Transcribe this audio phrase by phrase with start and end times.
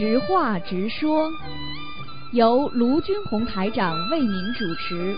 [0.00, 1.30] 直话直说，
[2.32, 5.14] 由卢军红台长为您主持。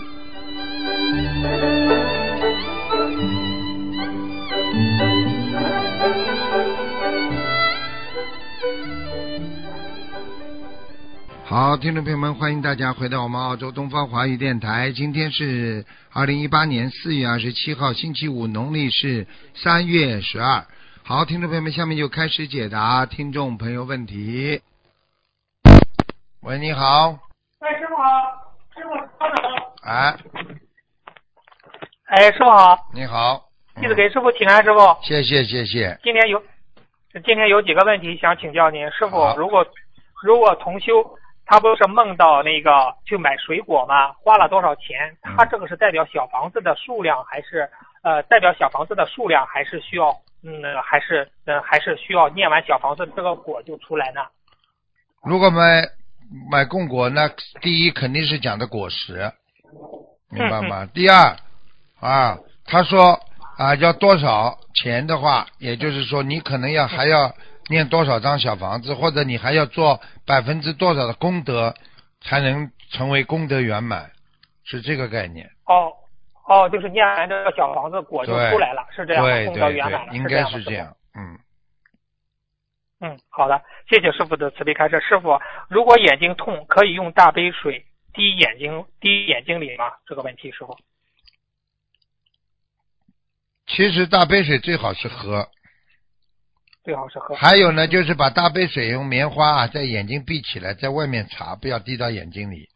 [11.45, 14.91] 好，听众朋友们，欢迎大家回到我们澳洲东方华语电台。
[14.91, 20.65] 今天是二零一八年四月二十七号，星期五，农历是三月十二。
[21.03, 24.59] 好，听众朋友们，下面就开始解答听众朋友问题。
[26.45, 27.17] 喂，你好，
[27.61, 28.03] 喂，师傅好，
[28.75, 29.37] 师傅稍等。
[29.83, 30.13] 哎，
[32.07, 33.41] 哎，师傅好，你好，
[33.79, 34.79] 弟子给师傅请安，师傅。
[35.01, 35.97] 谢谢谢谢。
[36.03, 36.43] 今天有
[37.23, 39.65] 今天有几个问题想请教您，师傅，如果
[40.21, 44.11] 如果同修他不是梦到那个去买水果吗？
[44.11, 45.15] 花了多少钱？
[45.23, 47.69] 嗯他这个是代表小房子的数量，还是
[48.01, 50.09] 呃代表小房子的数量，还是需要
[50.43, 54.19] 嗯还是呃还是需要念完小房子这个果就出来呢？
[55.23, 55.81] 如果买
[56.51, 57.29] 买供果，那
[57.61, 59.31] 第一肯定是讲的果实，
[60.29, 60.85] 明白吗？
[60.93, 61.35] 第二
[61.99, 63.19] 啊，他说
[63.57, 67.33] 啊要多少钱的话，也就是说你可能要还要
[67.69, 71.73] 念多少张小房子，或者你还要做百分之多少的功德，
[72.21, 74.11] 才能成为功德圆满，
[74.63, 75.49] 是这个概念。
[75.65, 75.93] 哦
[76.45, 79.23] 哦，就是念完这个小房子果就出来了，是这样？
[79.23, 80.93] 对功德对圆满了，对，应该是这样。
[81.15, 81.37] 嗯，
[83.03, 84.97] 嗯，好的，谢谢师傅的慈悲开示。
[85.01, 85.37] 师傅，
[85.69, 89.91] 如果眼睛痛，可以用大杯水滴眼睛滴眼睛里吗？
[90.05, 90.77] 这个问题，师傅。
[93.67, 95.49] 其实大杯水最好是喝，
[96.85, 97.35] 最好是喝。
[97.35, 102.69] 还有呢，就是把大杯水用棉花啊，在眼睛闭起来，在外面擦，不要滴到眼睛里。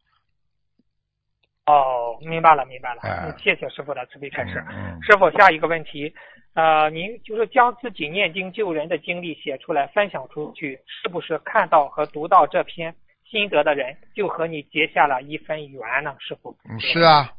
[1.67, 3.36] 哦，明白了，明白了。
[3.40, 4.64] 谢谢师傅的慈悲开示。
[4.70, 6.14] 嗯嗯师傅，下一个问题，
[6.54, 12.95] 呃，您就是将自己念经救人的经历写出来分享出去，是不是看到和读到这篇
[13.30, 16.16] 心得的人就和你结下了一份缘呢？
[16.20, 16.56] 师傅。
[16.70, 17.32] 嗯，是啊，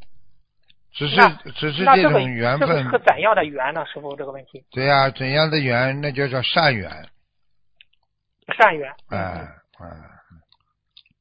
[0.92, 1.20] 只是
[1.54, 3.84] 只是这种缘分这个是，个怎样的缘呢？
[3.86, 6.90] 师傅，这个问题，对呀、怎样的缘，那就叫善缘，
[8.56, 8.90] 善缘。
[9.08, 9.46] 哎
[9.80, 10.17] 嗯哎，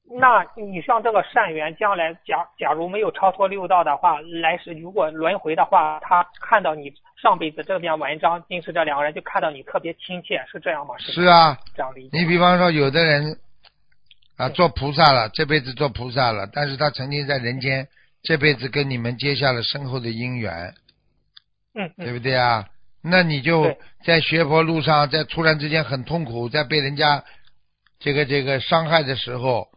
[0.09, 10.96] 那你像这个善缘，将来假假如没有超脱六道的话，来世如果轮回的话，他看到你上辈子这篇文章，今世这两个人就看到你特别亲切，是这样吗？
[10.97, 12.17] 是啊，这样理解。
[12.17, 13.38] 你比方说，有的人
[14.38, 17.88] 啊，做菩萨了，这辈子做菩萨了，但是他曾经在人间，
[18.23, 20.73] 这辈子跟你们结下了深厚的因缘，
[21.75, 22.66] 嗯嗯，对不对啊？
[23.03, 23.75] 那你就
[24.06, 27.23] 在学佛路上，在突然之间很痛苦，在被人家
[28.00, 29.67] 这个这个伤害的时候，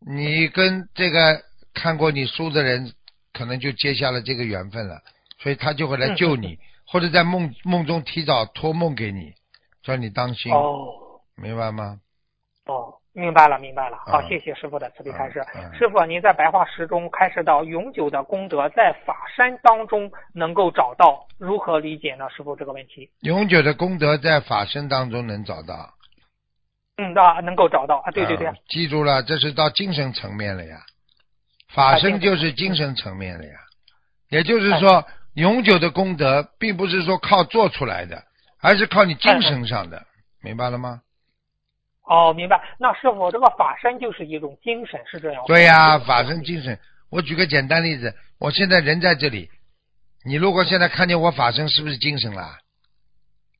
[0.00, 1.42] 你跟这个
[1.74, 2.92] 看过你书的人，
[3.32, 5.00] 可能就结下了这个缘分了，
[5.38, 9.34] 所以他就会来救嗯你，或者在梦梦中提早托梦给你，
[9.82, 12.00] 叫你当心，哦明白吗？
[12.66, 13.96] 哦，明白了明白了。
[14.06, 15.42] 好，嗯谢谢师傅的慈悲开示。
[15.72, 22.28] 师傅，您在白话诗中开示到永久的功德在法身当中能够找到，如何理解呢？
[22.30, 23.10] 师傅这个问题。
[23.20, 25.94] 永久的功德在法身当中能找到。
[26.98, 28.10] 嗯，那能够找到啊？
[28.10, 30.78] 对对对啊，记住了，这是到精神层面了呀。
[31.72, 33.52] 法身就是精神层面了呀。
[34.30, 38.24] 也就是说，永久的功德并不是说靠做出来的，
[38.60, 40.04] 而是靠你精神上的，
[40.42, 41.00] 明白了吗？
[42.04, 42.60] 哦，明白。
[42.78, 45.44] 那师傅，这个法身就是一种精神，是这样吗？
[45.46, 46.78] 对呀、法身精神。
[47.10, 49.48] 我举个简单例子，我现在人在这里，
[50.24, 52.58] 你如果现在看见我法身，是不是精神啦？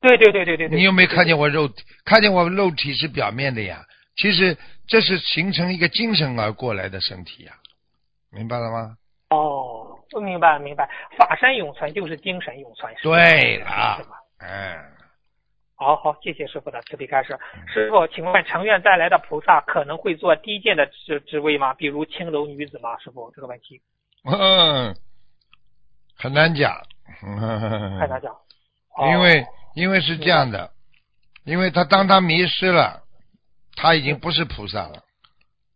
[0.01, 0.77] 对对对对对对。
[0.77, 1.47] 你有没有看见我？
[1.49, 1.83] 肉体？
[2.05, 3.83] 看见我肉体是表面的呀，
[4.15, 7.53] 其实这是形成一个精神而过来的身体呀，
[8.31, 8.95] 明白了吗？
[9.29, 10.89] 哦，明白明白。
[11.17, 14.15] 法身永存就是精神永存，对了是吧？
[14.39, 14.79] 哎，
[15.75, 17.37] 好好，谢谢师傅的慈悲开示。
[17.73, 21.73] 师傅，请问成愿带来的菩萨可能会做低贱的职职位吗？
[21.73, 22.97] 比如青楼女子吗？
[22.99, 23.81] 师傅，这个问题
[24.25, 24.95] 嗯，
[26.17, 26.81] 很难讲，
[27.21, 28.33] 很难讲。
[28.95, 29.45] 哦 因为
[29.75, 30.71] 因为是这样的，
[31.43, 33.03] 因为他当他迷失了，
[33.75, 35.03] 他已经不是菩萨了，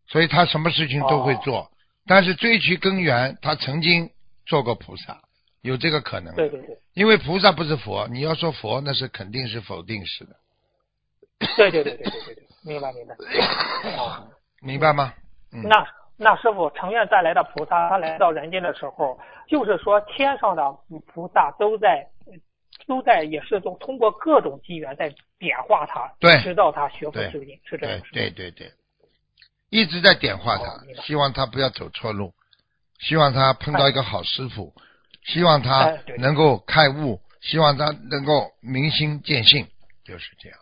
[0.08, 1.70] 所以他什么事情都会做。
[2.06, 4.10] 但是追其根源，他曾经
[4.46, 5.22] 做过菩萨，
[5.62, 6.36] 有这个可能。
[6.36, 10.36] 对对对因为菩萨不是佛，你要说佛，那是肯定是否定式的，
[11.56, 13.16] 对对对对对对对，明白明白。
[13.98, 14.28] 哦
[14.62, 15.14] 明白吗？
[15.52, 15.88] 嗯，那
[16.18, 20.62] 那师傅，成愿再来的菩萨，他来到人间的时候，就是说天上的
[21.08, 22.08] 菩萨都在
[22.88, 28.72] 都在也是通通过各种机缘在点化他，对指导他学佛修行，是这样对对对，
[29.70, 32.34] 一直在点化他希望他不要走错路，
[33.00, 34.74] 希望他碰到一个好师傅，
[35.24, 39.68] 希望他能够开悟，希望他能够明心见性，
[40.04, 40.60] 就是这样。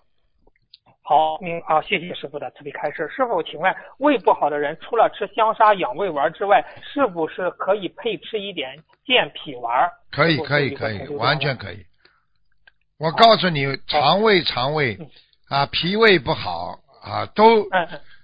[1.04, 3.10] 好，明啊，谢谢师傅的慈悲开示。
[3.14, 9.90] 师傅，请问胃不好的人，除了吃香砂养胃丸之外，是不是可以配吃一点健脾丸？
[10.10, 11.86] 可以，可以，可以，完全可以。
[13.02, 15.10] 我告诉你，肠胃、肠胃嗯
[15.50, 17.68] 啊，脾胃不好啊，都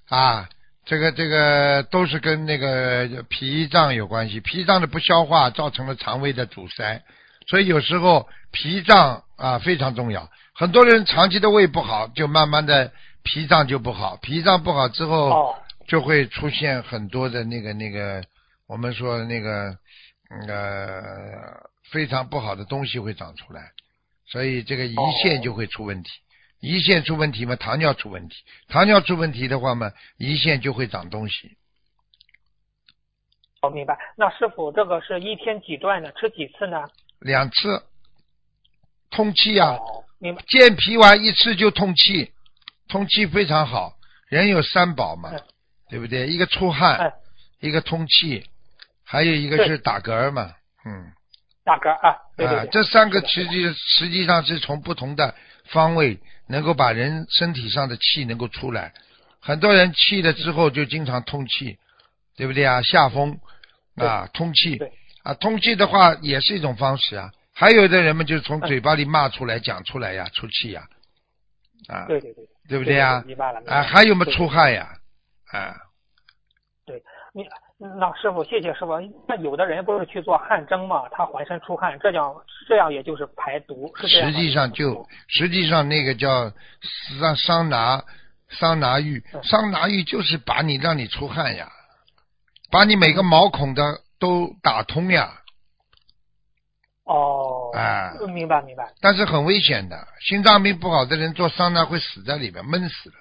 [0.07, 0.47] 啊，
[0.85, 7.01] 这个这个都是跟那个脾脏有关系，脾脏的不消化造成了肠胃的阻塞，
[7.47, 10.29] 所以有时候脾脏啊非常重要。
[10.53, 12.91] 很多人长期的胃不好，就慢慢的
[13.23, 15.55] 脾脏就不好，脾脏不好之后哦，
[15.87, 18.23] 就会出现很多的那个那个
[18.67, 19.75] 我们说那个
[20.29, 23.71] 那个呃非常不好的东西会长出来，
[24.27, 26.09] 所以这个胰腺就会出问题。
[26.59, 28.35] 胰腺出问题嘛，糖尿出问题，
[28.67, 31.55] 糖尿出问题的话嘛，胰腺就会长东西。
[33.61, 33.97] 我明白。
[34.15, 36.11] 那师傅，这个是一天几段呢？
[36.19, 36.83] 吃几次呢？
[37.19, 37.83] 两次
[39.11, 40.43] 通气啊，哦，明白。
[40.47, 42.31] 健脾丸一吃就通气，
[42.87, 43.93] 通气非常好。
[44.27, 45.41] 人有三宝嘛嗯，
[45.89, 46.27] 对不对？
[46.27, 47.13] 一个出汗，嗯，
[47.59, 48.45] 一个通气，
[49.03, 50.53] 还有一个是打嗝嘛，
[50.85, 51.13] 嗯。
[51.67, 55.35] 大哥啊，对对啊，，这三个实际实际上是从不同的
[55.65, 56.17] 方位
[56.47, 58.93] 能够把人身体上的气能够出来。
[59.41, 61.77] 很多人气了之后就经常通气，
[62.37, 62.81] 对不对啊？
[62.81, 63.37] 下风
[63.97, 64.79] 啊，通气。
[65.23, 67.31] 啊，通气的话也是一种方式啊。
[67.53, 70.87] 还有的人们就是从嗯嘴巴里骂出来、讲出来呀，出气呀，
[71.89, 73.21] 啊，对对对，对不对呀？
[73.65, 74.33] 啊，还有么对。
[74.33, 74.87] 出汗呀，
[75.51, 75.75] 啊，
[76.85, 77.03] 对。
[77.33, 77.43] 你
[77.79, 78.93] 那师傅，谢谢师傅。
[79.27, 82.35] 那有的人不是去做汗蒸嘛，他浑身出汗，这样
[82.67, 86.51] 这样也就是排毒，是这样实际上就实际上那个叫
[87.19, 88.03] 桑桑拿
[88.49, 91.69] 桑拿浴，嗯桑拿浴就是把你让你出汗呀，
[92.71, 95.31] 把你每个毛孔的都打通呀，
[97.03, 98.91] 哦，啊明白明白。
[99.01, 103.15] 但是很危险的，心脏病不好的人做桑拿会死在里面，闷死了。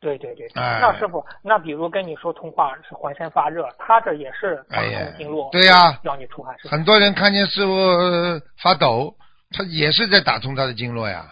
[0.00, 6.68] 对对对，哎那师傅，那比如跟你说通话是浑身发热，他这也是打通经络，对呀让你出汗是？
[6.68, 9.12] 很多人看见师傅呃发抖，
[9.50, 11.26] 他也是在打通他的经络呀。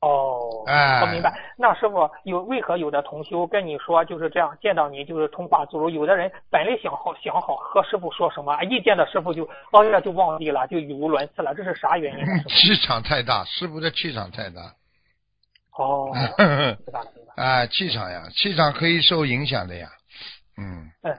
[0.00, 1.32] 哦，哎我明白。
[1.56, 14.60] 那师傅有为何有的同修跟你说就是这样，见到你就是通话自如，有的人本来想好想好和师傅说什么，一见到师傅就哎呀就忘记了，就语无伦次了，这是啥原因 气场太大，师傅的气场太大。
[15.78, 17.42] 哦， 明白了明白了。
[17.42, 19.88] 啊，气场呀，气场可以受影响的呀。
[20.58, 21.12] 嗯，嗯，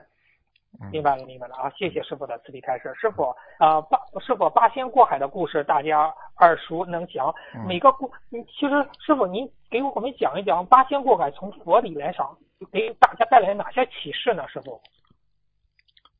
[0.80, 1.70] 嗯明白了，明白了啊！
[1.76, 2.92] 谢谢师傅的慈悲开示。
[3.00, 3.24] 师傅
[3.58, 7.34] 啊、八师傅八仙过海的故事大家耳熟能详。
[7.54, 8.74] 嗯每个故，嗯其实
[9.04, 12.36] 师傅您给我们讲一讲八仙过海从佛理来上
[12.72, 14.46] 给大家带来哪些启示呢？
[14.48, 14.80] 师傅？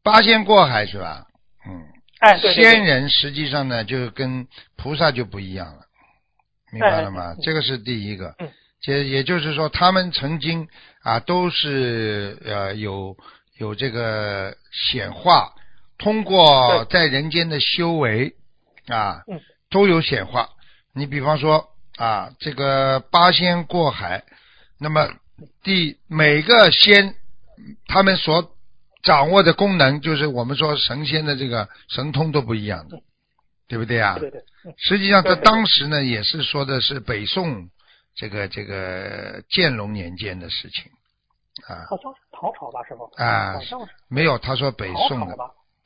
[0.03, 1.25] 八仙过海是吧？
[1.67, 1.87] 嗯，
[2.21, 4.47] 哎，对对对仙人实际上呢，就跟
[4.77, 5.83] 菩萨就不一样了，
[6.75, 7.37] 明白了吗？
[7.43, 8.51] 这个是第一个嗯。
[8.83, 10.69] 这也就是说，他们曾经
[11.03, 13.17] 啊都是呃有
[13.57, 15.55] 有这个显化，
[15.97, 18.35] 通过在人间的修为
[18.89, 19.41] 啊嗯，
[19.71, 20.51] 都有显化。
[20.93, 24.25] 你比方说啊，这个八仙过海，
[24.79, 25.09] 那么
[25.63, 27.15] 第每个仙
[27.87, 28.55] 他们所
[29.03, 32.99] 掌握的功能，就是我们说神仙的这个神通都不一样的，
[33.67, 34.19] 对不对啊？
[34.19, 34.31] 对
[34.77, 37.69] 实际上，在对对对当时呢，也是说的是北宋
[38.15, 40.85] 这个这个建隆年间的事情
[41.69, 41.87] 啊。
[41.89, 43.05] 好像是唐朝吧，师傅？
[43.17, 43.93] 啊好像是。
[44.09, 45.37] 没有他说北宋的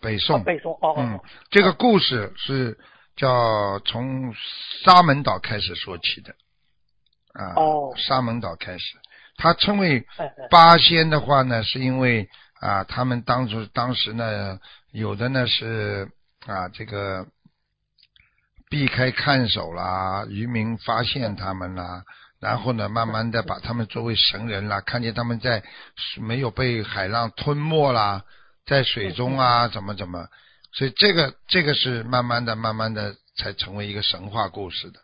[0.01, 2.79] 北宋，北宋哦哦嗯哦，，这个故事是
[3.17, 4.33] 叫从
[4.85, 6.35] 沙门岛开始说起的
[7.33, 7.93] 啊，哦。
[7.97, 8.97] 沙门岛开始，
[9.37, 10.07] 他称为
[10.51, 12.29] 八仙的话呢，是因为
[12.61, 14.61] 啊，他们当初当时呢，
[14.93, 16.09] 有的呢是
[16.47, 17.27] 啊这个
[18.71, 22.05] 避开看守啦，渔民发现他们啦，
[22.41, 25.63] 然后呢，慢慢的把他们作为神人啦，看见他们在
[26.17, 28.25] 没有被海浪吞没啦，
[28.67, 30.29] 在水中啊，怎么怎么，
[30.73, 35.01] 所以这个这个是慢慢的、慢慢的才成为一个神话故事的。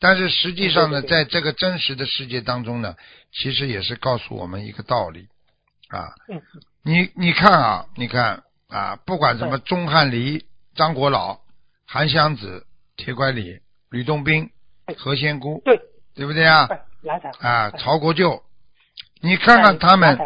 [0.00, 2.96] 但是实际上呢，在这个真实的世界当中呢，
[3.32, 5.28] 其实也是告诉我们一个道理
[5.88, 6.14] 啊。
[6.28, 6.40] 嗯。
[6.82, 11.40] 你你看啊，你看啊，不管什么钟汉离、张国老、
[11.86, 12.66] 韩湘子、
[13.00, 13.58] 铁拐李、
[13.90, 14.50] 吕洞宾、
[14.98, 15.80] 何仙姑，对，
[16.14, 16.68] 对不对啊？
[17.40, 17.70] 啊，哎。
[17.78, 18.42] 曹国舅，
[19.22, 20.18] 你看看他们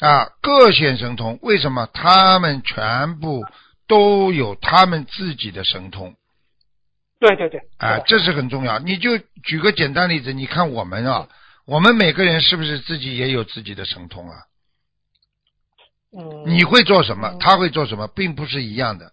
[0.00, 3.44] 啊，各显神通，为什么他们全部
[3.86, 6.16] 都有他们自己的神通？
[7.20, 7.60] 对对对。
[7.76, 7.98] 啊？
[8.06, 8.78] 这是很重要。
[8.78, 11.28] 你就举个简单例子，你看我们啊，
[11.66, 14.36] 我们每个人是不是自己也有自己的神通啊？
[16.16, 19.12] 嗯，你会做什么嗯，他会做什么，并不是一样的。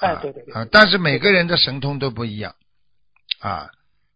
[0.00, 2.54] 啊哎对对对啊，但是每个人的神通都不一样
[3.40, 3.70] 啊。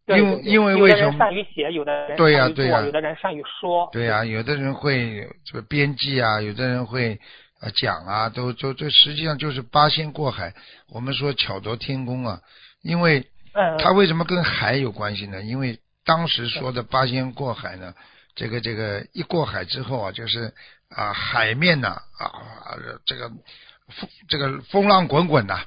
[0.06, 3.88] 对因为因为为什么善于写，有的人对呀对呀有的人善于说。
[3.90, 7.18] 对呀、有的人会这个编辑啊，有的人会
[7.58, 10.52] 啊讲啊，都都这实际上就是八仙过海。
[10.90, 12.40] 我们说巧夺天工啊，
[12.82, 15.40] 因为嗯，它为什么跟海有关系呢？
[15.40, 17.94] 因为当时说的八仙过海呢，
[18.34, 20.52] 这个这个一过海之后啊，就是
[20.90, 22.76] 啊海面呐啊
[23.06, 25.64] 这个风这个风浪滚滚呐、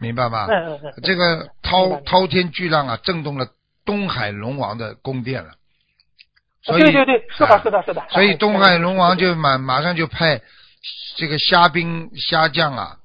[0.00, 0.46] 明白吧？
[0.46, 3.48] 嗯嗯嗯，这个滔滔天巨浪啊，震动了
[3.84, 5.54] 东海龙王的宫殿了。
[6.62, 8.06] 所以对对对，是的，啊是的，是的。
[8.10, 10.42] 所以东海龙王就就马马上就派
[11.16, 12.96] 这个虾兵虾将啊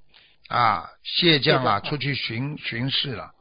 [0.50, 3.32] 啊蟹将啊出去巡巡视了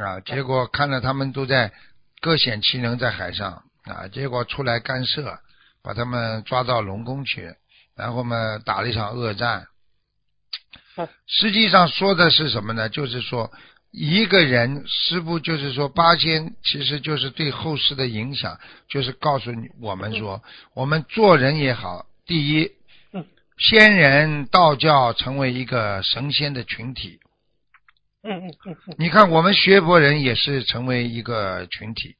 [0.00, 1.72] 啊，结果看到他们都在
[2.20, 5.38] 各显其能在海上啊，结果出来干涉，
[5.82, 7.54] 把他们抓到龙宫去，
[7.96, 9.66] 然后嘛打了一场恶战嗯。
[11.26, 12.88] 实际上说的是什么呢？
[12.88, 13.50] 就是说
[13.90, 20.42] 一个人，师傅就是说八仙，其实就是对后世的影响，就是告诉你我们说，
[20.74, 22.70] 我们做人也好，第一
[23.12, 23.24] 嗯，
[23.58, 27.20] 仙人道教成为一个神仙的群体。
[28.22, 32.16] 嗯嗯嗯嗯，你看，我们学佛人也是成为一个群体，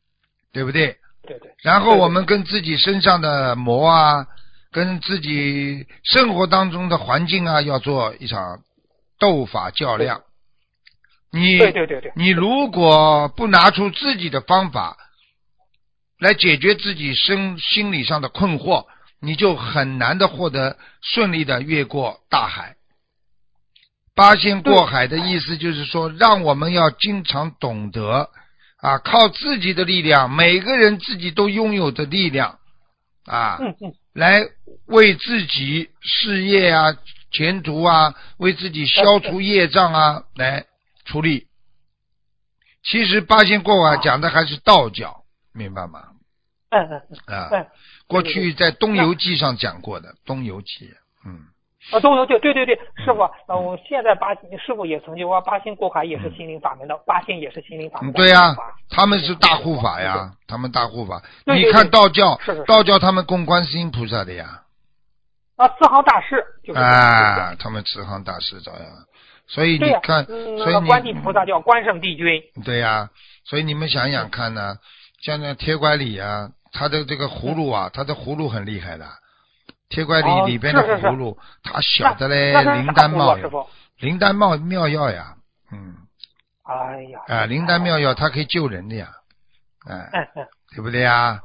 [0.52, 0.96] 对不对？
[1.26, 1.50] 对对。
[1.62, 4.26] 然后我们跟自己身上的魔啊，
[4.70, 8.62] 跟自己生活当中的环境啊，要做一场
[9.18, 10.22] 斗法较量。
[11.32, 14.96] 你对对对对，你如果不拿出自己的方法
[16.18, 18.86] 来解决自己生心理上的困惑，
[19.20, 22.76] 你就很难的获得顺利的越过大海。
[24.14, 28.30] 八仙过海的意思就是说，让我们要经常懂得
[28.78, 32.58] 啊，靠自己的力量，每个人自己都拥有的力量
[33.26, 33.58] 啊，
[34.14, 34.42] 来
[34.86, 36.96] 为自己事业啊、
[37.30, 40.64] 前途啊，为自己消除业障啊，来
[41.04, 41.46] 出力。
[42.82, 46.00] 其实八仙过海讲的还是道教，明白吗？
[46.70, 47.66] 嗯嗯嗯。
[48.06, 50.86] 过去在《东游记》上讲过的，《东游记》，
[51.24, 51.46] 嗯，
[51.90, 58.12] 啊，东游记对对对，师傅，那，我现在八师傅也曾经说，八仙过海也是心灵法门的，八仙也是心灵法门。
[58.12, 58.54] 对呀、
[58.88, 61.20] 他们是大护法呀，他们大护法。
[61.46, 64.62] 你看道教道教他们供观世音菩萨的呀，
[65.56, 66.80] 啊，慈航大师就是。
[66.80, 68.82] 啊，他们慈航大师照样。
[69.48, 72.42] 所以，你看，嗯，所以观地菩萨叫关圣帝君。
[72.64, 73.10] 对呀、
[73.44, 74.76] 所以你们想想看呢，
[75.22, 79.06] 像那铁拐李啊，他的这个葫芦啊，他的葫芦很厉害的。
[79.88, 83.66] 铁拐李哦里边的葫芦，它小的嘞，灵丹妙大葫芦啊师傅。
[84.00, 85.36] 灵丹妙妙药呀，
[85.70, 85.94] 嗯，
[86.64, 87.20] 哎呀。
[87.28, 89.10] 啊，灵丹妙药它可以救人的呀，
[89.88, 90.10] 哎，
[90.74, 91.40] 对不对呀？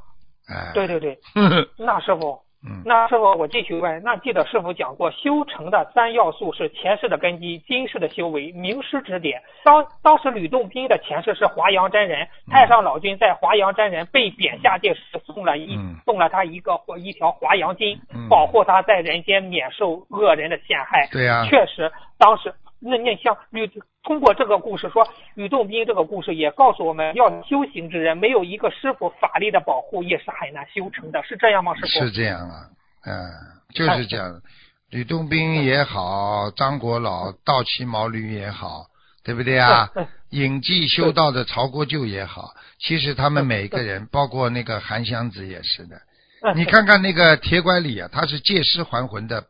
[0.50, 1.20] 哎，对对对，
[1.78, 9.42] 那师傅，嗯，那师傅，我继续问，那记得师傅讲过，修成的三要素是前世的根基，今世的修为，名师指点。
[9.64, 21.08] 当当时吕洞宾的前世是华阳真人，太上老君在华阳真人被贬下界时送了一、嗯送了他一个或一条华阳金，嗯保护他在人间免受恶人的陷害。
[21.12, 23.72] 对呀，确实，当时那念像吕
[24.04, 31.88] 通过这个故事说，吕洞宾这个故事也告诉我们要修行之人，没有一个师傅法力的保护，也是很难修成的，是这样吗，师傅？
[31.88, 32.66] 是这样啊，
[33.06, 33.32] 嗯，
[33.74, 34.42] 就是这样。
[34.90, 38.88] 吕洞宾也好，张国老、倒骑毛驴也好，
[39.24, 39.90] 对不对啊？
[39.96, 45.98] 嗯隐迹修道的曹国舅也好，其实他们每个人，包括那个韩湘子也是的。
[46.42, 49.44] 嗯你看看那个铁拐李啊，他是借尸还魂的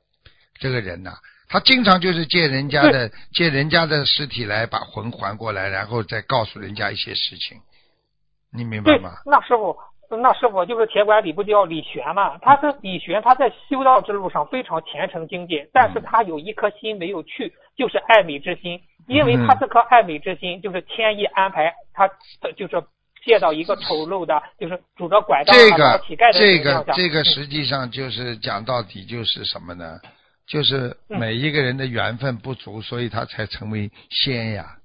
[0.59, 1.13] 这个人呐、
[1.51, 7.57] 他经常就是借人家的借人家的尸体来把魂还过来，然后再告诉人家一些事情，
[8.53, 9.77] 你明白吗？，那师傅，
[10.09, 12.37] 那师傅就是铁拐李不叫李玄嘛？
[12.37, 18.79] 他是李玄，他在修道之路上非常虔诚精进，但是嗯他有一颗心没有去，就是爱美之心。
[19.07, 22.05] 因为他这颗爱美之心，就是天意安排他，
[22.43, 22.81] 呃就是
[23.25, 29.99] 借到一个丑陋的，就是拄着拐杖啊这个乞丐的这个这个实际上就是讲到底就是什么呢？
[30.51, 34.79] 就是每一个人的缘分不足，所以他才成为仙呀。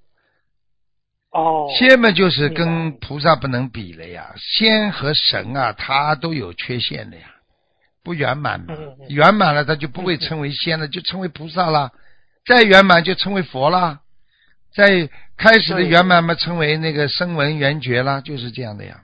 [1.32, 4.32] 哦，仙嘛，就是跟菩萨不能比了呀。
[4.38, 7.25] 仙和神啊，他都有缺陷的呀，
[8.04, 8.76] 不圆满嘛
[9.08, 11.90] 圆满了，他就不会称为仙了，就称为菩萨了。
[12.46, 14.00] 再圆满就称为佛啦。
[14.73, 19.02] 再开始的圆满嘛，称为那个声闻缘觉啦，就是这样的呀。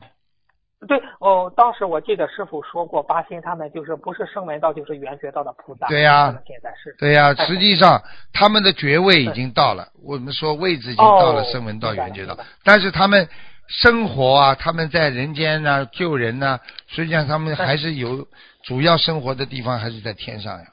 [0.88, 5.86] 对哦，当时我记得师傅说过，八仙他们就是不是声闻道就是缘觉道的菩萨。
[5.86, 6.94] 对呀现在是。
[6.98, 13.28] 对呀、哎实际上他们的爵位已经到了，我们说位置已经到了哦声闻道、明白缘觉道，但是他们
[13.68, 16.58] 生活啊，他们在人间呢、救人呢、
[16.88, 18.26] 实际上他们还是有
[18.64, 20.64] 主要生活的地方还是在天上呀。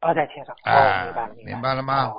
[0.00, 0.54] 啊，在天上。
[0.64, 2.14] 哎哦，明白了，明白了吗哦，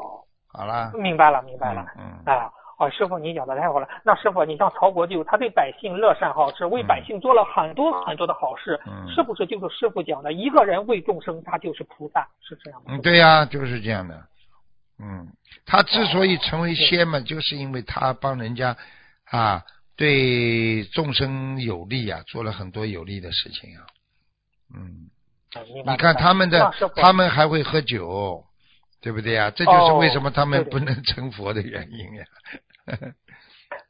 [0.52, 1.86] 好了，明白了，明白了。
[1.98, 3.90] 嗯，啊，哦，师傅，你讲的太好了。
[4.04, 12.86] 那师傅，你像曹国舅，他对百姓乐善好施，为百姓做了很多很多的好事，嗯是不是就是师傅讲的，一个人为众生，他就是菩萨，是这样吗？
[12.90, 14.16] 嗯，对呀、就是这样的。
[15.00, 15.28] 嗯，
[15.66, 18.78] 他之所以成为仙嘛，就是因为他帮人家
[19.26, 19.64] 啊，
[19.96, 23.82] 对众生有利啊，做了很多有利的事情啊。
[24.76, 25.10] 嗯，
[25.56, 28.44] 嗯你看他们的他们还会喝酒，
[29.02, 32.26] 对不对呀、这就是为什么他们不能成佛的原因呀。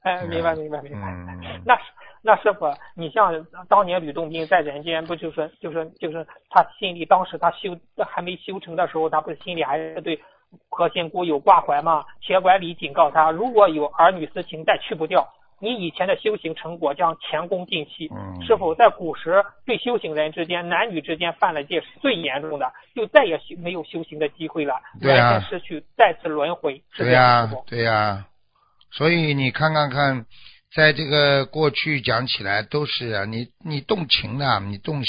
[0.01, 1.07] 哎，明白明白明白。
[1.07, 1.77] 嗯，那
[2.21, 10.19] 那师傅，你像当年吕洞宾在人间，不就是就是就是他心里当时他修还没修成的时候，他不是心里还是对
[10.69, 12.03] 何仙姑有挂怀吗？
[12.21, 15.27] 铁拐李警告他，如果有儿女私情再去不掉，
[15.59, 18.09] 你以前的修行成果将前功尽弃。
[18.11, 27.51] 嗯师傅在古时对修行人之间、男女之间犯了戒是最严重的，就再也修没有修行的机会了，对啊失去，再次轮回，对呀。
[27.65, 28.25] 对呀、
[28.91, 30.25] 所以你看看看，
[30.73, 35.03] 在这个过去讲起来都是啊，你你动情了，你动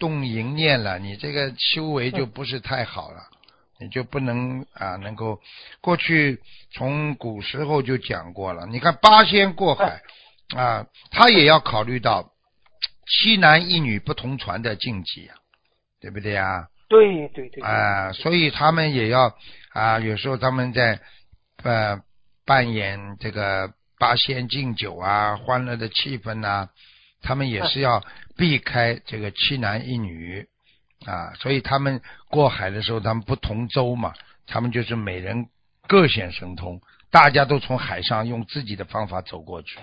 [0.00, 3.20] 动淫念了，你这个修为就不是太好了，
[3.84, 5.40] 你就不能啊能够。
[5.80, 6.40] 过去
[6.72, 10.00] 从古时候就讲过了，你看八仙过海
[10.56, 12.32] 啊，他也要考虑到
[13.06, 15.36] 七男一女不同船的禁忌啊，
[16.00, 17.60] 对不对呀、对对对。
[17.60, 19.36] 对啊，所以他们也要
[19.72, 21.00] 啊，有时候他们在
[21.62, 22.00] 呃
[22.46, 26.70] 扮演这个八仙敬酒啊，欢乐的气氛呐、
[27.22, 28.02] 他们也是要
[28.36, 30.46] 避开这个七男一女
[31.06, 34.14] 啊，所以他们过海的时候，他们不同舟嘛，
[34.46, 35.48] 他们就是每人
[35.86, 36.80] 各显神通，
[37.10, 39.78] 大家都从海上用自己的方法走过去。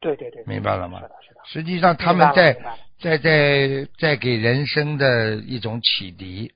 [0.00, 1.40] 对对对，明白了吗是的，是的。
[1.44, 2.56] 实际上他们在
[3.00, 6.52] 在在在给人生的一种启迪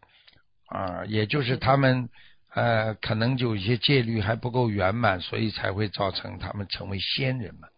[0.66, 2.08] 啊，也就是他们
[2.54, 7.68] 呃可能有一些戒律还不够圆满，所以才会造成他们成为仙人嘛。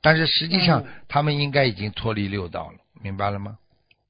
[0.00, 3.58] 但是实际上嗯他们应该已经脱离六道了，明白了吗？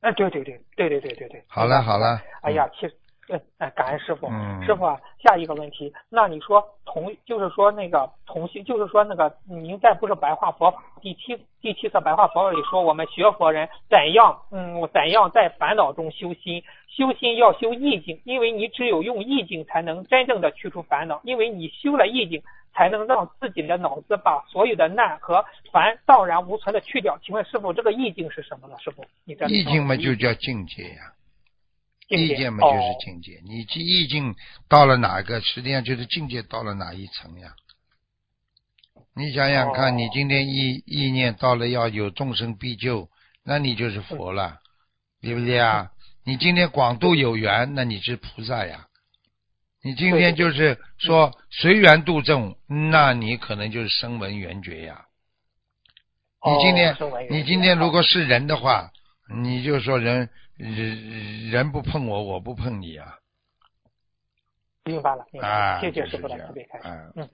[0.00, 1.44] 哎，对对对对对对对对。
[1.48, 2.87] 好了好了，哎呀，其
[3.32, 4.26] 实，呃，哎，感恩师傅。
[4.28, 16.62] 嗯师傅啊，下一个问题，那你说同，就是说那个同性，就是说那个，您在不是白话佛法第七第七册白话佛法里说，我们学佛人怎样，嗯，怎样在烦恼中修心？
[16.88, 22.42] 修心要修意境，因为你只有用意境才能真正的去除烦恼，因为你修了意境，
[22.74, 27.16] 才能让自己的脑子把所有的难和烦荡然无存的去掉。
[27.22, 28.74] 请问师傅，这个意境是什么呢？
[28.80, 31.12] 师傅，你这意境嘛就叫境界呀、
[32.08, 34.34] 意见嘛就是哦境界，你即意境
[34.68, 37.54] 到了哪个，实际上就是境界到了哪一层呀？
[39.14, 43.08] 你想想看，哦你今天意意念到了要有众生必救，
[43.44, 44.58] 那你就是佛了，
[45.20, 45.90] 对不对啊？
[46.24, 48.86] 你今天广度有缘，那你是菩萨呀。
[49.82, 55.04] 你今天就是说随缘度众，那你可能就是声闻缘觉呀。
[56.44, 56.96] 你今天
[57.30, 58.92] 你今天如果是人的话，
[59.28, 63.14] 你就说人人人不碰我，我不碰你啊！
[64.84, 66.90] 明白了，明白了，啊，谢谢就是师傅的这样慈悲开心。
[67.16, 67.28] 嗯，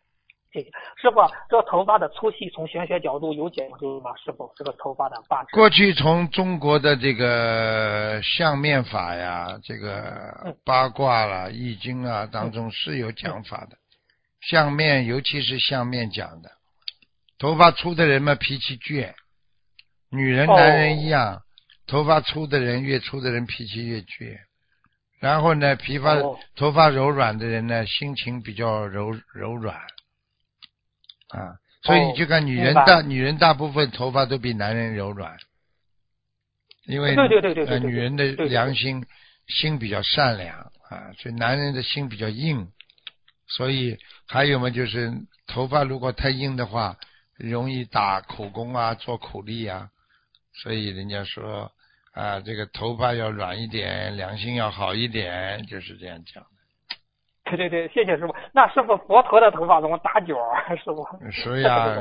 [0.52, 4.11] 谢谢师傅，这头发的粗细从玄学角度有讲究吗？
[4.16, 5.54] 师傅，这个头发的发质。
[5.54, 13.76] 过去从中国的这个相面法呀，这个嗯八卦啦、易经啊当中是有讲法的。
[14.40, 16.50] 相面，尤其是相面讲的，
[17.38, 19.14] 头发粗的人嘛脾气倔，
[20.11, 21.43] 女人、哦男人一样，
[21.87, 24.38] 头发粗的人越粗的人脾气越倔。
[25.20, 26.38] 然后呢，皮发、哦。
[26.55, 29.77] 头发柔软的人呢，心情比较柔柔软，
[31.29, 35.38] 啊，所以你就看女人大女人大部分头发都比男人柔软，
[36.85, 39.07] 因为对对对对对呃女人的良心
[39.47, 40.59] 心比较善良
[40.90, 42.68] 啊，所以男人的心比较硬，
[43.49, 45.12] 所以还有嘛就是
[45.47, 46.99] 头发如果太硬的话，
[47.38, 49.88] 容易打口工啊，做苦力啊，
[50.62, 51.71] 所以人家说
[52.12, 56.51] 啊，这个头发要软一点，良心要好一点，就是这样讲的。
[57.57, 58.35] 对对对，谢谢师傅。
[58.53, 60.75] 那师傅，佛陀的头发怎么打卷啊？
[60.77, 61.97] 师傅，所以啊？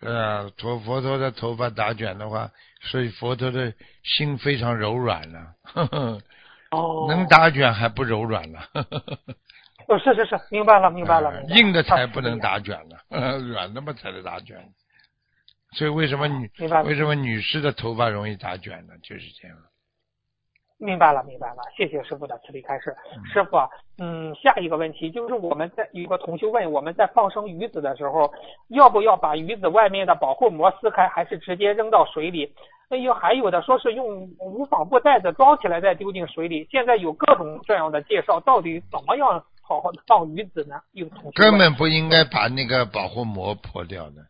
[0.00, 2.48] 呃，佛佛陀的头发打卷的话，
[2.80, 6.22] 所以佛陀的心非常柔软了、呵 呵
[6.70, 9.18] 哦，能打卷还不柔软了、呵呵呵
[9.88, 11.30] 哦，是是是，明白了明白了。
[11.30, 12.38] 呃明白了硬的才不能。
[12.38, 14.56] 啊打卷了，呵呵软的嘛才能打卷。
[15.72, 16.50] 所以为什么女
[16.84, 18.94] 为什么女士的头发容易打卷呢？
[19.02, 19.56] 就是这样。
[20.80, 22.94] 明白了，明白了，谢谢师傅的慈悲开示。
[23.32, 28.32] 师傅啊，嗯，下一个问题就是我们在有个同学问，我们在放生鱼子的时候，
[28.68, 32.54] 要不要把鱼子外面的保护膜撕开，还是直接扔到水里？
[32.90, 36.66] 哎呦，还有的说是用无纺布袋子装起来再丢进水里。
[36.70, 40.80] 现在有各种这样的介绍，到底怎么样好好的放鱼子呢？
[40.92, 44.22] 有同学根本不应该把那个保护膜破掉的，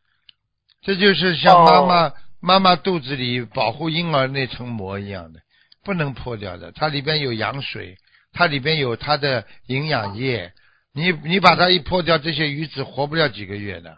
[0.83, 5.41] 这就是像妈妈、妈妈肚子里保护婴儿那层膜一样的，
[5.85, 6.73] 不能破掉的。
[6.73, 7.97] 它里边有羊水，
[8.33, 10.53] 它里边有它的营养液，
[10.95, 13.97] 你你把它一破掉，这些鱼子活不了几个月的。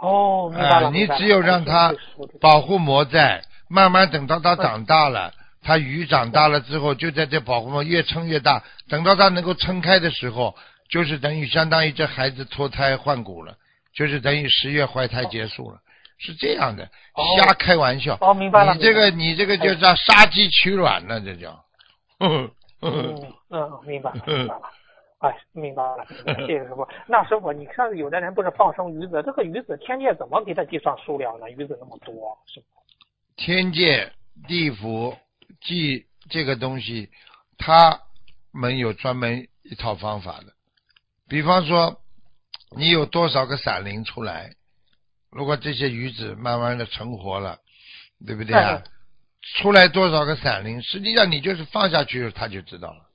[0.00, 0.90] 哦，明白啊，了。
[0.92, 1.92] 你只有让它
[2.40, 10.56] 保护膜在，慢慢等到它长大了，它鱼长大了之后，就在这保护膜越撑越大，等到它能够撑开的时候，
[10.88, 13.56] 就是等于相当于这孩子脱胎换骨了，
[13.98, 15.80] 就是等于十月怀胎结束了，
[16.18, 16.84] 是这样的，
[17.14, 18.16] 哦瞎开玩笑。
[18.20, 18.72] 哦，明白了。
[18.74, 21.50] 你这个你这个就叫杀鸡取卵了，这叫。
[22.20, 24.70] 呵呵白了嗯嗯，明白了 明白了。
[25.18, 26.06] 哎，明白了，
[26.46, 26.86] 谢谢师傅。
[27.08, 31.50] 那师傅，你看有的人不是放生鱼子，这个鱼子天界怎么给他计算数量呢？
[31.50, 32.66] 鱼子那么多，是吧？
[33.34, 34.12] 天界、
[34.46, 35.16] 地府
[35.60, 37.10] 记这个东西，
[37.58, 38.00] 他
[38.52, 40.52] 们有专门一套方法的。
[41.28, 42.00] 比方说，
[42.76, 44.54] 你有多少个闪灵出来，
[45.30, 47.58] 如果这些鱼子慢慢的成活了，
[48.26, 48.82] 对不对啊？
[49.56, 53.06] 出来多少个闪灵，实际上你就是放下去，他就知道了。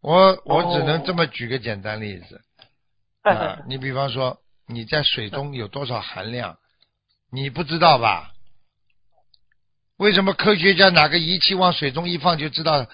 [0.00, 2.40] 我我只能这么举个简单例子
[3.22, 6.56] 哎啊哎，你比方说你在水中有多少含量，
[7.30, 8.32] 你不知道吧？
[9.96, 12.86] 为什么科学家拿个仪器往水中一放就知道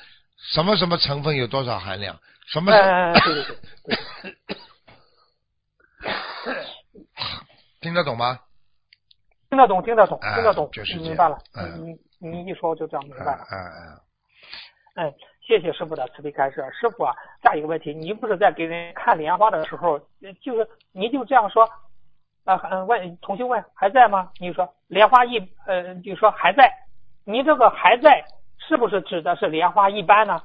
[0.55, 2.19] 什么什么成分有多少含量？
[2.47, 2.89] 什么哎是？
[2.89, 4.35] 哎哎 对对对，
[7.85, 8.41] 听得懂吗？
[9.51, 11.37] 听得懂，听得懂，哎听得懂，就是明白了。
[11.55, 11.85] 嗯
[12.19, 13.45] 你你一说我就这样明白了。
[13.53, 14.01] 嗯嗯
[14.95, 15.15] 哎，
[15.47, 16.65] 谢谢师傅的慈悲开示。
[16.73, 21.65] 师傅啊，下一个问题，你不是在给人看莲花的时候，呃就是你就这样说，
[22.45, 24.31] 啊、呃，问同学问还在吗？
[24.41, 26.73] 你说莲花一，呃，就说还在。
[27.27, 28.25] 你这个还在，
[28.67, 30.43] 是不是指的是莲花一般呢？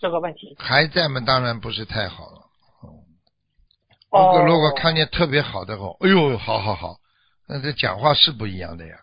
[0.00, 0.56] 这个问题。
[0.58, 1.20] 还在吗？
[1.26, 2.41] 当然不是太好了。
[4.12, 6.96] 如哦果如果看见特别好的话，哎呦，好好好，
[7.48, 8.94] 那这讲话是不一样的呀。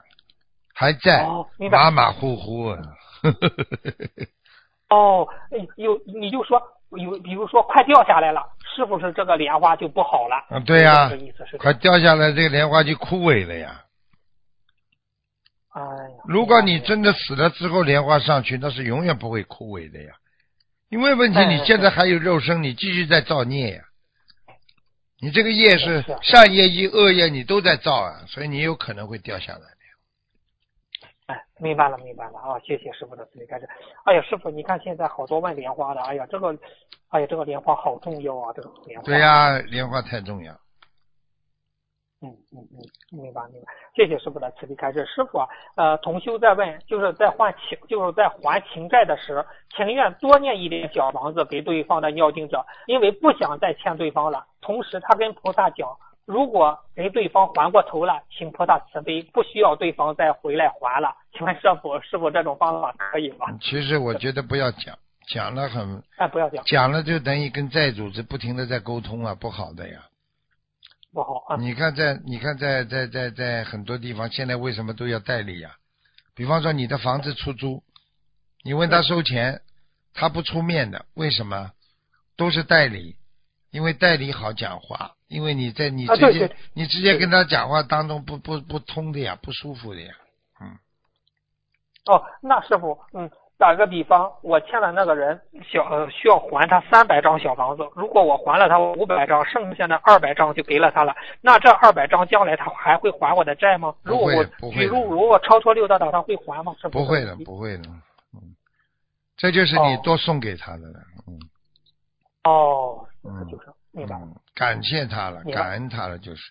[0.73, 2.77] 还在，哦马马虎虎啊。
[4.89, 8.41] 哦，哎有你就说有，比如说快掉下来了，
[8.75, 10.45] 是不是这个莲花就不好了？
[10.51, 11.11] 嗯，对呀。
[11.57, 13.83] 快掉下来，这个莲花就枯萎了呀。
[15.73, 20.13] 哎呀，如果你真的死了之后，莲花上去，那是永远不会枯萎的呀。
[20.89, 23.83] 因为问题，哎你现在还有肉身，你继续在造孽呀。
[25.21, 29.65] 你这个业是是善业一恶业，你都在造啊，所以你有可能会掉下来的。
[31.27, 32.57] 哎，明白了，明白了啊！
[32.65, 33.67] 谢谢师傅的慈悲开始。
[34.05, 36.57] 哎呀，师傅，你看现在好多卖莲花的，哎呀，这个，
[37.09, 39.05] 哎呀，这个莲花好重要啊，这个莲花。
[39.05, 40.57] 对呀、莲花太重要。
[42.21, 42.83] 嗯嗯嗯，
[43.17, 45.05] 明白明白，谢谢师傅的慈悲开示。
[45.05, 54.45] 师傅啊，呃，同修在问，就是在还情，就是在还情债的时，情愿多念一点小房子给对方的尿经者，因为不想再欠对方了。
[54.59, 55.87] 同时，他跟菩萨讲，
[56.25, 61.15] 如果给对方还过头了，请菩萨慈悲，不需要对方再回来还了。
[61.31, 63.47] 请问师傅，师傅这种方法可以吗？
[63.61, 64.93] 其实我觉得不要讲，
[65.29, 70.01] 讲了很哎，不要讲，讲了就等于跟债主是不停的在沟通啊，不好的呀。
[71.13, 71.55] 不好啊。
[71.57, 75.75] 你看在你看在在在在很多地方，现在为什么都要代理呀、
[76.35, 77.83] 比方说你的房子出租，
[78.63, 79.61] 你问他收钱，
[80.13, 81.71] 他不出面的，为什么？
[82.37, 83.17] 都是代理，
[83.69, 90.13] 因为代理好讲话，因为你在你直接、啊对对你直接跟他讲话当中不不不通的呀，不舒服的呀。
[90.61, 90.77] 嗯，
[92.05, 95.37] 哦，那师傅，嗯，打个比方，我欠了那个人
[95.69, 103.93] 小呃需要还他三百张小房子，如果我还了他五百张，剩下的二百张就给了他了，那这二百张将来他还会还我的债吗？
[104.03, 106.73] 如果我比如如果超出六道的，他会还吗？
[106.81, 107.83] 是不会的，不会的。
[108.33, 108.55] 嗯，
[109.35, 110.99] 这就是你哦多送给他的了。
[111.27, 111.37] 嗯
[112.45, 114.17] 哦，嗯就是明白
[114.55, 116.41] 感谢他了，感恩他了，就是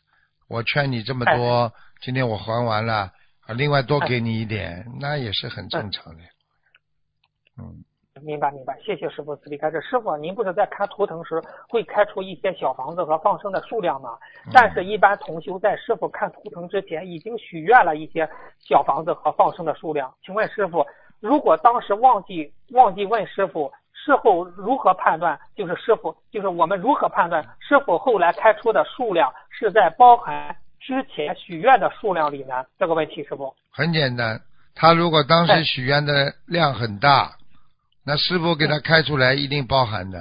[0.47, 3.11] 我劝你这么多，今天我还完了，
[3.47, 6.21] 啊，另外多给你一点，那也是很正常的。
[7.59, 7.85] 嗯，
[8.23, 9.81] 明白明白，谢谢师傅慈悲开示。
[9.81, 14.11] 师傅，您不是在看图腾时会开出一些小房子和放生的数量吗？
[14.47, 20.12] 嗯但是，一般同修在师傅看图腾之前已经许愿了一些小房子和放生的数量。
[20.25, 20.87] 请问师傅，
[21.21, 25.38] 如果当时忘记忘记问师傅，事后如何判断？
[25.55, 32.64] 就是师傅，就是我们如何判断师傅后来开出的数量是在包含之前许愿的数量里呢？
[32.79, 33.53] 这个问题，师傅。
[33.71, 34.40] 很简单，
[34.75, 37.33] 他如果当时哎许愿的量很大，
[38.09, 40.18] 那师傅给他开出来一定包含的；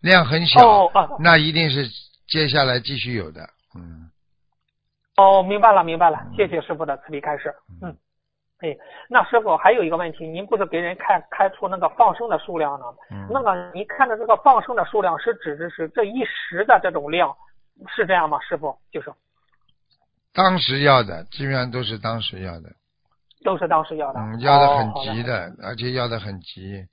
[0.00, 1.86] 量很小，哦啊那一定是
[2.26, 3.42] 接下来继续有的。
[3.74, 4.08] 嗯，
[5.18, 7.54] 哦，明白了，明白了，谢谢师傅的慈悲开示。
[7.82, 7.94] 嗯，
[8.60, 8.74] 哎，
[9.10, 12.86] 那师傅还有一个问题，您不是给人开开出那个放生的数量呢？
[13.10, 17.36] 嗯，那个您看的这个放生的数量是指的是这一时的这种量，
[17.94, 18.40] 是这样吗？
[18.40, 19.12] 师傅就是
[20.32, 22.70] 当时要的，基本上都是当时要的，
[23.44, 26.86] 都是当时要的，嗯，要的很急的，而且要的很急。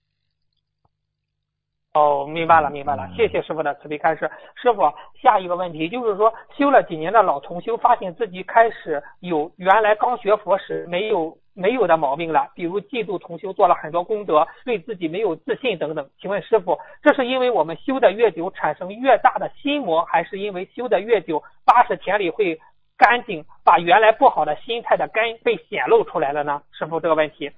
[1.95, 4.29] 哦，明白了，明白了嗯，谢谢师傅的慈悲开示。
[4.55, 4.81] 师傅，
[5.21, 16.05] 下一个问题就是说，修了几年的老同修，发现自己开始有原来刚学佛时没有没有的毛病了，比如嫉妒同修做了很多功德，对自己没有自信等等。
[16.19, 22.59] 请问师傅，这是因为我们修的越久，产生越大的心魔，还是因为修的越久，八十田里会
[22.97, 26.61] 干净，把原来不好的心态的根被显露出来了呢？
[26.73, 27.49] 师傅，这个问题。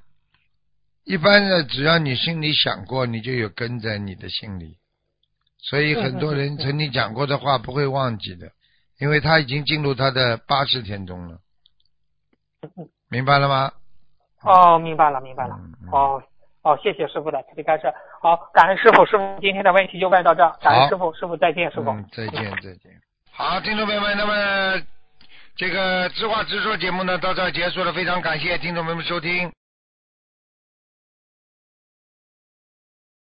[1.08, 4.76] 一般的，只要你心里想过，你就有根在你的心里。
[5.58, 8.52] 所以很多人曾经讲过的话不会忘记的，
[9.00, 11.38] 因为他已经进入他的八十天中了。
[13.10, 13.72] 明白了吗？
[14.42, 15.56] 哦，明白了，明白了。
[15.94, 16.22] 哦
[16.64, 17.84] 哦，谢谢师傅的特别开示。
[18.22, 21.90] 好，感恩师傅，师傅今天的问题就问到这儿，感恩师傅，师傅再见，师傅。
[21.90, 22.92] 嗯，再见再见。
[23.32, 24.84] 好，听众朋友们，那么
[25.56, 29.50] 这个知话直说节目呢到这儿结束了，非常感谢听众朋友们收听。